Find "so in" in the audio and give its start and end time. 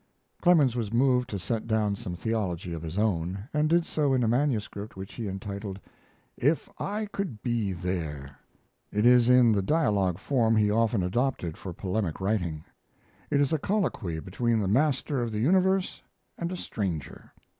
3.85-4.23